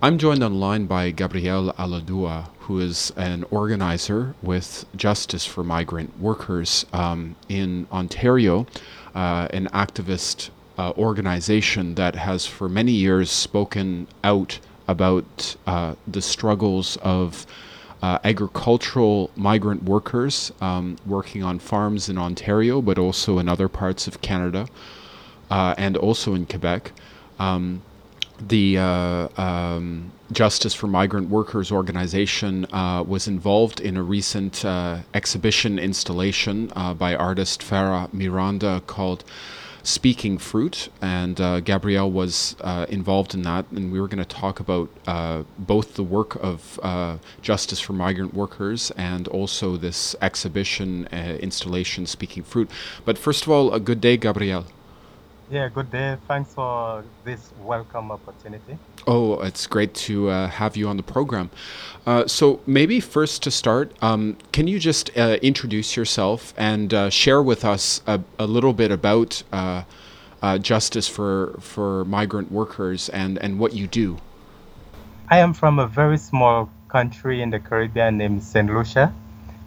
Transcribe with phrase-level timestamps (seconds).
[0.00, 6.86] I'm joined online by Gabriel Allahdua, who is an organizer with Justice for Migrant Workers
[6.92, 8.68] um, in Ontario,
[9.16, 16.22] uh, an activist uh, organization that has for many years spoken out about uh, the
[16.22, 17.44] struggles of
[18.00, 24.06] uh, agricultural migrant workers um, working on farms in Ontario, but also in other parts
[24.06, 24.68] of Canada
[25.50, 26.92] uh, and also in Quebec.
[27.40, 27.82] Um,
[28.40, 34.98] the uh, um, Justice for Migrant Workers organization uh, was involved in a recent uh,
[35.14, 39.24] exhibition installation uh, by artist Farrah Miranda called
[39.82, 43.64] Speaking Fruit, and uh, Gabriel was uh, involved in that.
[43.70, 44.90] And we were going to talk about
[45.58, 46.78] both the work of
[47.40, 51.06] Justice for Migrant Workers and also this exhibition
[51.40, 52.70] installation, Speaking Fruit.
[53.06, 54.66] But first of all, a good day, Gabriel.
[55.50, 56.18] Yeah, good day.
[56.28, 58.76] Thanks for this welcome opportunity.
[59.06, 61.48] Oh, it's great to uh, have you on the program.
[62.04, 67.08] Uh, so, maybe first to start, um, can you just uh, introduce yourself and uh,
[67.08, 69.84] share with us a, a little bit about uh,
[70.42, 74.18] uh, justice for, for migrant workers and, and what you do?
[75.30, 78.68] I am from a very small country in the Caribbean named St.
[78.68, 79.14] Lucia.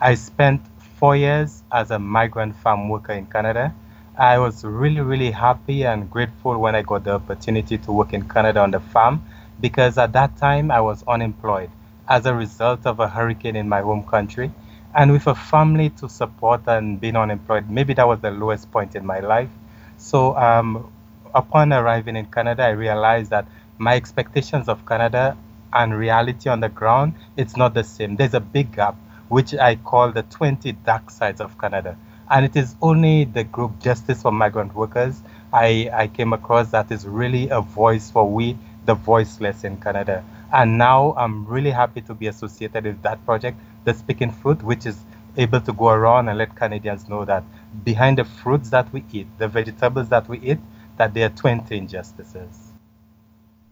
[0.00, 0.60] I spent
[0.98, 3.72] four years as a migrant farm worker in Canada
[4.18, 8.28] I was really, really happy and grateful when I got the opportunity to work in
[8.28, 9.22] Canada on the farm
[9.60, 11.70] because at that time I was unemployed
[12.06, 14.50] as a result of a hurricane in my home country.
[14.94, 18.94] And with a family to support and being unemployed, maybe that was the lowest point
[18.94, 19.48] in my life.
[19.96, 20.92] So, um,
[21.34, 23.46] upon arriving in Canada, I realized that
[23.78, 25.36] my expectations of Canada
[25.72, 28.16] and reality on the ground, it's not the same.
[28.16, 28.96] There's a big gap,
[29.28, 31.96] which I call the 20 dark sides of Canada
[32.30, 36.90] and it is only the group Justice for Migrant Workers I, I came across that
[36.90, 40.24] is really a voice for we, the voiceless in Canada.
[40.52, 44.86] And now I'm really happy to be associated with that project, the Speaking Fruit, which
[44.86, 44.98] is
[45.36, 47.44] able to go around and let Canadians know that
[47.84, 50.58] behind the fruits that we eat, the vegetables that we eat,
[50.96, 52.72] that there are 20 injustices.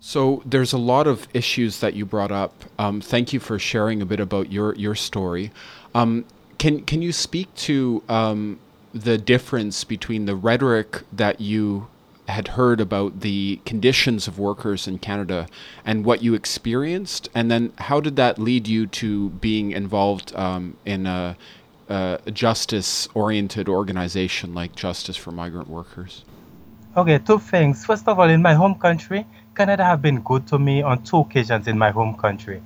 [0.00, 2.64] So there's a lot of issues that you brought up.
[2.78, 5.50] Um, thank you for sharing a bit about your your story.
[5.92, 6.24] Um,
[6.58, 8.58] can can you speak to um,
[8.92, 11.88] the difference between the rhetoric that you
[12.28, 15.46] had heard about the conditions of workers in Canada
[15.84, 20.76] and what you experienced, and then how did that lead you to being involved um,
[20.84, 21.36] in a,
[21.88, 26.24] a justice-oriented organization like Justice for Migrant Workers?
[26.98, 27.86] Okay, two things.
[27.86, 29.24] First of all, in my home country,
[29.54, 32.60] Canada have been good to me on two occasions in my home country.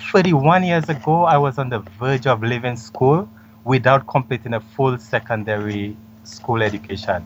[0.00, 3.28] 31 years ago, I was on the verge of leaving school
[3.64, 7.24] without completing a full secondary school education.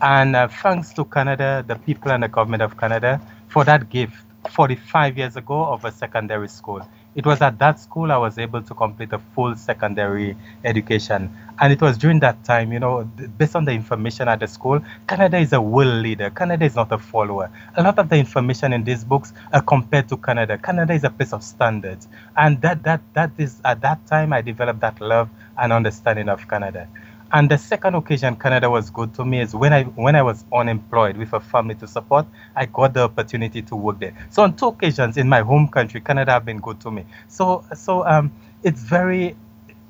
[0.00, 4.14] And uh, thanks to Canada, the people and the government of Canada, for that gift
[4.50, 6.86] 45 years ago of a secondary school.
[7.14, 11.34] It was at that school I was able to complete a full secondary education.
[11.60, 13.04] And it was during that time, you know,
[13.38, 16.30] based on the information at the school, Canada is a world leader.
[16.30, 17.50] Canada is not a follower.
[17.76, 20.58] A lot of the information in these books are compared to Canada.
[20.58, 22.08] Canada is a place of standards.
[22.36, 26.48] And that, that, that is, at that time, I developed that love and understanding of
[26.48, 26.88] Canada.
[27.34, 30.44] And the second occasion Canada was good to me is when I when I was
[30.52, 34.14] unemployed with a family to support, I got the opportunity to work there.
[34.30, 37.04] So on two occasions in my home country, Canada have been good to me.
[37.26, 39.34] So so um, it's very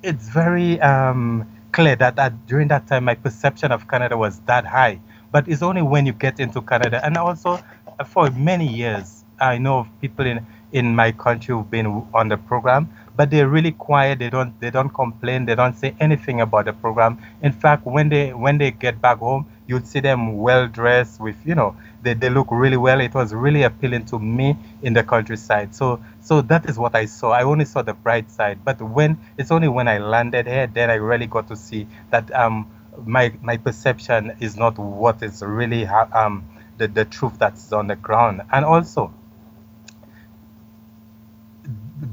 [0.02, 4.64] it's very um, clear that, that during that time my perception of Canada was that
[4.64, 4.98] high.
[5.30, 7.60] But it's only when you get into Canada, and also
[8.06, 12.38] for many years, I know of people in in my country who've been on the
[12.38, 14.18] program but they're really quiet.
[14.18, 15.46] They don't they don't complain.
[15.46, 17.18] They don't say anything about the program.
[17.42, 21.36] In fact, when they when they get back home, you'd see them well dressed with
[21.44, 23.00] you know they, they look really well.
[23.00, 25.74] It was really appealing to me in the countryside.
[25.74, 27.30] So so that is what I saw.
[27.32, 28.64] I only saw the bright side.
[28.64, 32.32] But when it's only when I landed here, then I really got to see that
[32.34, 32.66] um
[33.04, 36.44] my my perception is not what is really ha- um
[36.78, 38.42] the, the truth that's on the ground.
[38.52, 39.12] And also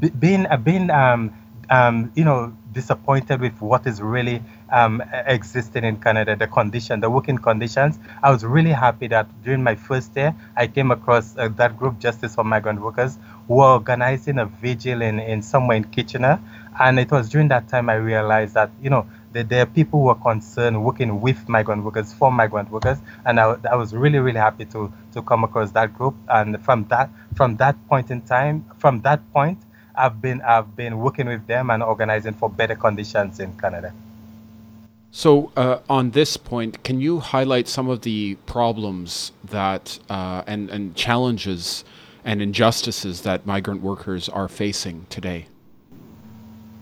[0.09, 1.33] being uh, being um,
[1.69, 7.09] um, you know disappointed with what is really um, existing in Canada, the condition, the
[7.09, 7.99] working conditions.
[8.23, 11.99] I was really happy that during my first year, I came across uh, that group,
[11.99, 13.17] Justice for Migrant Workers,
[13.47, 16.39] who were organizing a vigil in, in somewhere in Kitchener.
[16.79, 20.01] And it was during that time I realized that, you know, that there are people
[20.01, 22.97] who are concerned working with migrant workers, for migrant workers.
[23.25, 26.15] And I, I was really, really happy to, to come across that group.
[26.29, 29.59] And from that, from that point in time, from that point,
[29.95, 33.93] I've been I've been working with them and organizing for better conditions in Canada.
[35.13, 40.69] So, uh, on this point, can you highlight some of the problems that uh, and
[40.69, 41.83] and challenges
[42.23, 45.47] and injustices that migrant workers are facing today?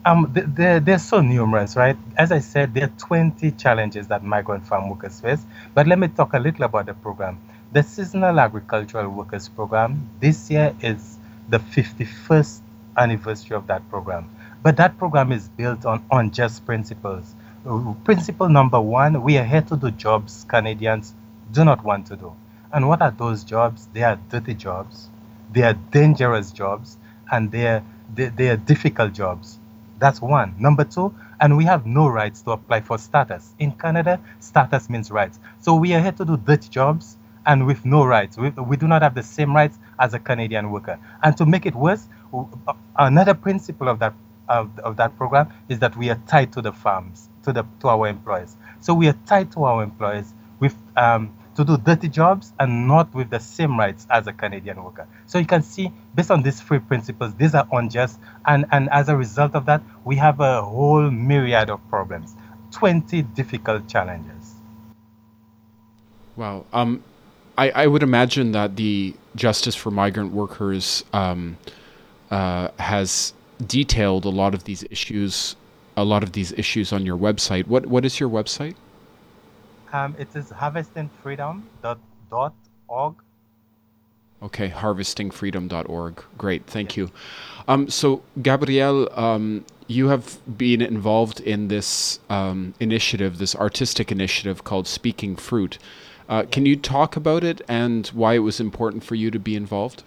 [0.06, 1.98] Um, they're, they're so numerous, right?
[2.18, 5.46] As I said, there are 20 challenges that migrant farm workers face.
[5.74, 7.40] But let me talk a little about the program.
[7.74, 11.18] The Seasonal Agricultural Workers Program this year is
[11.50, 12.62] the 51st
[13.00, 14.30] anniversary of that program.
[14.62, 17.36] But that program is built on unjust principles.
[17.66, 21.14] Uh, principle number one we are here to do jobs Canadians
[21.52, 22.34] do not want to do.
[22.72, 23.88] And what are those jobs?
[23.94, 25.10] They are dirty jobs,
[25.52, 26.98] they are dangerous jobs,
[27.32, 29.60] and they are, they, they are difficult jobs.
[29.98, 30.56] That's one.
[30.60, 33.54] Number two, and we have no rights to apply for status.
[33.60, 35.40] In Canada, status means rights.
[35.60, 38.38] So we are here to do dirty jobs and with no rights.
[38.38, 41.00] We, we do not have the same rights as a Canadian worker.
[41.24, 42.08] And to make it worse,
[42.98, 44.14] another principle of that
[44.48, 47.88] of, of that program is that we are tied to the farms, to the to
[47.88, 48.56] our employers.
[48.82, 53.14] So we are tied to our employers with um, to do dirty jobs and not
[53.14, 55.06] with the same rights as a Canadian worker.
[55.26, 58.18] So you can see, based on these three principles, these are unjust.
[58.46, 62.34] And, and as a result of that, we have a whole myriad of problems,
[62.72, 64.54] 20 difficult challenges.
[66.38, 66.66] Wow.
[66.72, 67.04] Um,
[67.58, 71.58] I, I would imagine that the Justice for Migrant Workers um,
[72.32, 73.34] uh, has
[73.66, 75.56] detailed a lot of these issues,
[75.98, 77.68] a lot of these issues on your website.
[77.68, 78.76] What What is your website?
[79.92, 83.16] Um, it is harvestingfreedom.org.
[84.42, 86.24] Okay, harvestingfreedom.org.
[86.38, 87.12] Great, thank you.
[87.68, 94.64] Um, so, Gabriel, um, you have been involved in this um, initiative, this artistic initiative
[94.64, 95.78] called Speaking Fruit.
[96.30, 99.56] Uh, can you talk about it and why it was important for you to be
[99.56, 100.04] involved?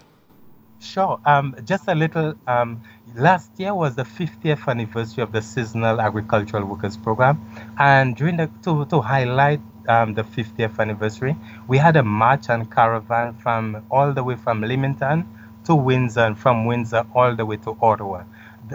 [0.83, 1.17] Sure.
[1.25, 2.35] Um, just a little.
[2.45, 2.81] Um,
[3.15, 7.39] last year was the 50th anniversary of the Seasonal Agricultural Workers Program,
[7.79, 11.37] and during the to, to highlight um, the 50th anniversary,
[11.69, 15.25] we had a march and caravan from all the way from Leamington
[15.63, 18.25] to Windsor and from Windsor all the way to Ottawa.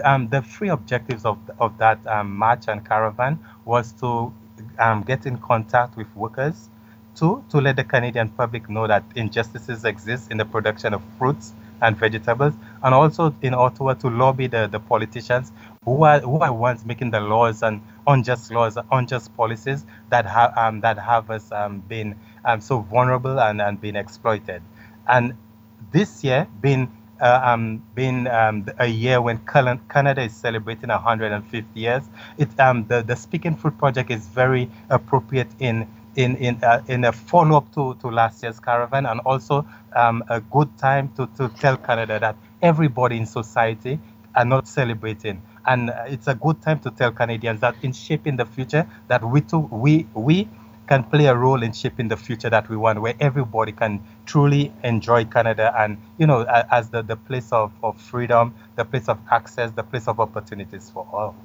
[0.03, 4.33] Um, the three objectives of, of that um, march and caravan was to
[4.79, 6.69] um, get in contact with workers,
[7.15, 11.53] two, to let the Canadian public know that injustices exist in the production of fruits
[11.81, 12.53] and vegetables,
[12.83, 15.51] and also in Ottawa to lobby the, the politicians
[15.85, 20.57] who are who are ones making the laws and unjust laws, unjust policies that have
[20.57, 22.15] um, that have us um, been
[22.45, 24.61] um, so vulnerable and, and been exploited.
[25.07, 25.33] And
[25.91, 26.91] this year, being
[27.21, 32.03] uh, um, been um, a year when Canada is celebrating 150 years,
[32.37, 35.87] it um, the the Speaking Fruit project is very appropriate in
[36.19, 40.21] in in uh, in a follow up to, to last year's caravan and also um,
[40.29, 43.97] a good time to, to tell Canada that everybody in society
[44.35, 45.41] are not celebrating.
[45.65, 49.23] And uh, it's a good time to tell Canadians that in shaping the future that
[49.23, 50.49] we too we we
[50.87, 54.73] can play a role in shaping the future that we want where everybody can truly
[54.83, 59.19] enjoy Canada and you know as the, the place of, of freedom the place of
[59.31, 61.35] access the place of opportunities for all.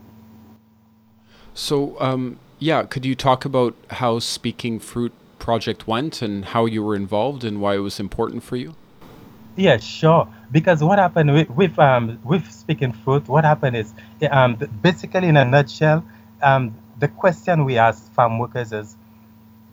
[1.52, 6.82] So um, yeah could you talk about how speaking fruit project went and how you
[6.82, 8.74] were involved and why it was important for you
[9.56, 10.26] yeah, sure.
[10.50, 13.94] Because what happened with with um with speaking fruit, what happened is
[14.30, 16.04] um basically in a nutshell,
[16.42, 18.96] um the question we asked farm workers is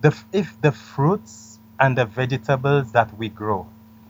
[0.02, 3.68] the if the fruits and the vegetables that we grow,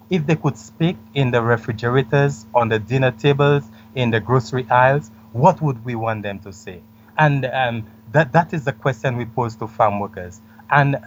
[0.10, 3.64] if they could speak in the refrigerators, on the dinner tables,
[3.96, 6.82] in the grocery aisles, what would we want them to say?
[7.18, 10.42] And um, that that is the question we pose to farm workers.
[10.70, 10.98] And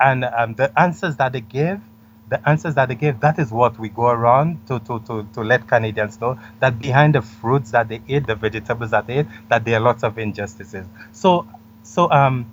[0.00, 1.80] and um, the answers that they give,
[2.28, 5.40] the answers that they gave, that is what we go around to, to, to, to
[5.40, 9.26] let Canadians know that behind the fruits that they eat, the vegetables that they eat,
[9.48, 10.86] that there are lots of injustices.
[11.12, 11.48] So,
[11.82, 12.46] so um,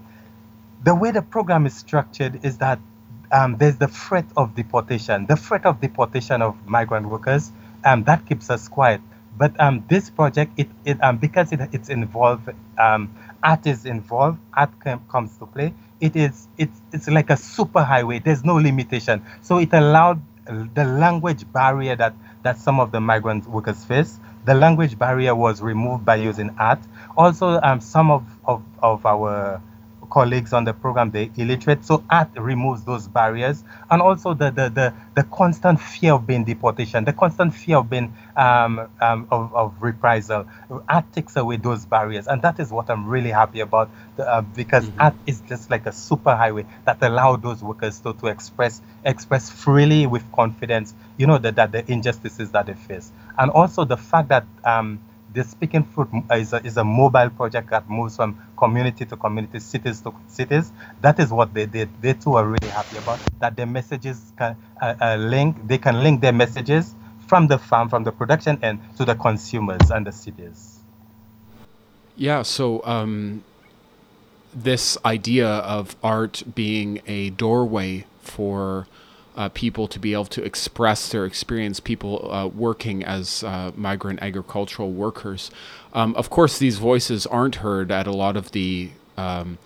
[0.83, 2.79] the way the program is structured is that
[3.31, 7.51] um, there's the threat of deportation, the threat of deportation of migrant workers,
[7.83, 9.01] um, that keeps us quiet.
[9.37, 13.13] But um, this project, it, it um, because it, it's involved, um,
[13.45, 14.71] art is involved, art
[15.09, 18.19] comes to play it is it's it's like a super highway.
[18.19, 19.23] There's no limitation.
[19.41, 24.19] So it allowed the language barrier that that some of the migrant workers face.
[24.45, 26.79] The language barrier was removed by using art.
[27.17, 29.59] Also, um, some of, of, of our
[30.05, 31.85] colleagues on the program, they're illiterate.
[31.85, 33.63] So art removes those barriers.
[33.89, 37.89] And also the, the, the, the constant fear of being deportation, the constant fear of
[37.89, 40.45] being um, um, of, of reprisal.
[40.87, 42.27] Art takes away those barriers.
[42.27, 45.01] And that is what I'm really happy about uh, because mm-hmm.
[45.01, 49.49] art is just like a super highway that allow those workers to, to express express
[49.49, 53.11] freely with confidence, you know, that, that the injustices that they face.
[53.37, 54.99] And also the fact that um,
[55.35, 59.59] the Speaking Fruit is a, is a mobile project that moves from community to community,
[59.59, 60.71] cities to cities.
[61.01, 61.89] That is what they did.
[62.01, 63.55] They too are really happy about that.
[63.55, 65.67] Their messages can uh, uh, link.
[65.67, 66.95] They can link their messages
[67.27, 70.79] from the farm, from the production end to the consumers and the cities.
[72.15, 73.43] Yeah, so um,
[74.53, 78.87] this idea of art being a doorway for
[79.35, 84.21] uh, people to be able to express their experience, people uh, working as uh, migrant
[84.21, 85.51] agricultural workers.
[85.93, 89.57] Um, of course, these voices aren't heard at a lot of the, um,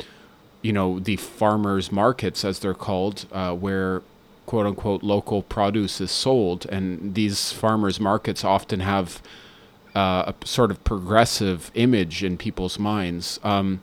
[0.62, 4.02] you know, the farmers markets, as they're called, uh, where
[4.46, 6.66] quote unquote local produce is sold.
[6.66, 9.22] And these farmers markets often have
[9.96, 13.40] uh, a sort of progressive image in people's minds.
[13.44, 13.82] Um,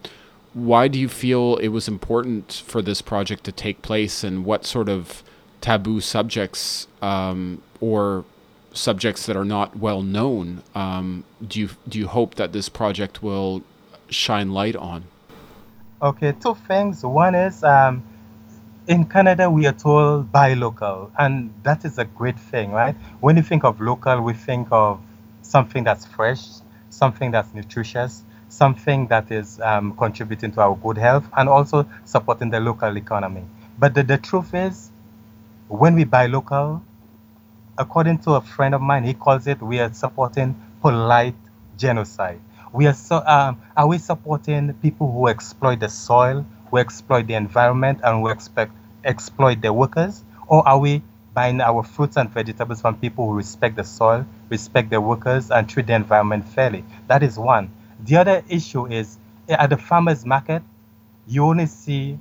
[0.54, 4.64] why do you feel it was important for this project to take place, and what
[4.64, 5.22] sort of
[5.66, 8.24] taboo subjects um, or
[8.72, 13.20] subjects that are not well known um, do you do you hope that this project
[13.20, 13.62] will
[14.08, 15.04] shine light on?
[16.00, 17.02] Okay, two things.
[17.02, 18.04] One is um,
[18.86, 22.94] in Canada we are told buy local, and that is a great thing, right?
[23.20, 25.00] When you think of local, we think of
[25.42, 26.44] something that's fresh,
[26.90, 32.50] something that's nutritious, something that is um, contributing to our good health and also supporting
[32.50, 33.44] the local economy.
[33.78, 34.90] But the, the truth is,
[35.68, 36.82] when we buy local,
[37.78, 41.34] according to a friend of mine, he calls it we are supporting polite
[41.76, 42.40] genocide.
[42.72, 47.34] We are so um, are we supporting people who exploit the soil, who exploit the
[47.34, 48.72] environment, and who expect
[49.04, 51.02] exploit the workers, or are we
[51.34, 55.68] buying our fruits and vegetables from people who respect the soil, respect the workers, and
[55.68, 56.84] treat the environment fairly?
[57.08, 57.70] That is one.
[58.04, 59.18] The other issue is
[59.48, 60.62] at the farmers market,
[61.26, 62.18] you only see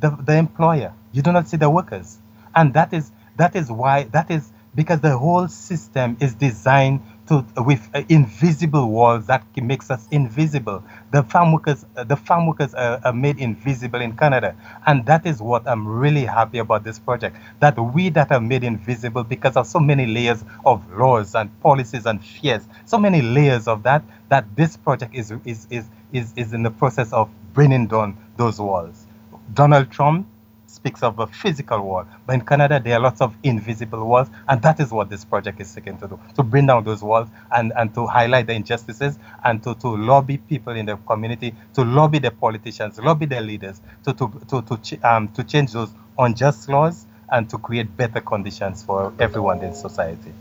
[0.00, 0.92] the, the employer.
[1.12, 2.19] You do not see the workers.
[2.54, 7.44] And that is that is why that is because the whole system is designed to
[7.56, 10.82] with uh, invisible walls that makes us invisible.
[11.12, 14.54] The farm workers, uh, the farm workers are, are, made invisible in Canada,
[14.86, 17.36] and that is what I'm really happy about this project.
[17.60, 22.06] That we that are made invisible because of so many layers of laws and policies
[22.06, 24.02] and fears, so many layers of that.
[24.28, 28.60] That this project is is is is, is in the process of bringing down those
[28.60, 29.06] walls.
[29.54, 30.26] Donald Trump
[30.70, 34.62] speaks of a physical wall, but in Canada there are lots of invisible walls, and
[34.62, 37.72] that is what this project is seeking to do: to bring down those walls and,
[37.76, 42.18] and to highlight the injustices and to, to lobby people in the community, to lobby
[42.18, 46.68] the politicians, lobby the leaders, to to to to, ch- um, to change those unjust
[46.68, 50.32] laws and to create better conditions for everyone in society.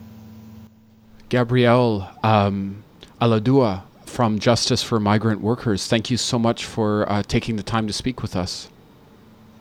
[1.30, 2.84] Gabriel um,
[3.22, 7.86] Allahdua from Justice for Migrant Workers, thank you so much for uh, taking the time
[7.86, 8.68] to speak with us.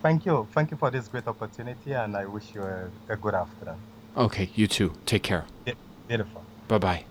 [0.03, 0.47] Thank you.
[0.53, 3.77] Thank you for this great opportunity, and I wish you a, a good afternoon.
[4.17, 4.93] Okay, you too.
[5.07, 5.45] Take care.
[6.09, 6.43] Beautiful.
[6.69, 7.05] Bye bye.